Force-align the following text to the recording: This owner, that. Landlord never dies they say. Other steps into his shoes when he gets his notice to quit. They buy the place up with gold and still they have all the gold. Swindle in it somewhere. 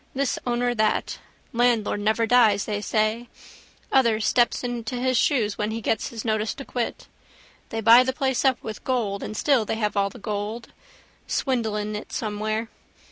This 0.15 0.39
owner, 0.47 0.73
that. 0.73 1.19
Landlord 1.53 1.99
never 1.99 2.25
dies 2.25 2.65
they 2.65 2.81
say. 2.81 3.29
Other 3.91 4.19
steps 4.19 4.63
into 4.63 4.95
his 4.95 5.15
shoes 5.15 5.59
when 5.59 5.69
he 5.69 5.79
gets 5.79 6.07
his 6.09 6.25
notice 6.25 6.55
to 6.55 6.65
quit. 6.65 7.07
They 7.69 7.81
buy 7.81 8.01
the 8.03 8.11
place 8.11 8.43
up 8.43 8.63
with 8.63 8.83
gold 8.83 9.21
and 9.21 9.37
still 9.37 9.63
they 9.63 9.75
have 9.75 9.95
all 9.95 10.09
the 10.09 10.17
gold. 10.17 10.69
Swindle 11.27 11.75
in 11.75 11.95
it 11.95 12.11
somewhere. 12.11 12.67